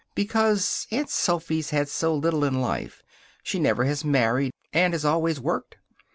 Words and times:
"Because 0.15 0.87
Aunt 0.89 1.11
Sophy's 1.11 1.69
had 1.69 1.87
so 1.87 2.15
little 2.15 2.43
in 2.43 2.59
life. 2.59 3.03
She 3.43 3.59
never 3.59 3.85
has 3.85 4.03
married, 4.03 4.51
and 4.73 4.93
has 4.95 5.05
always 5.05 5.39
worked." 5.39 5.77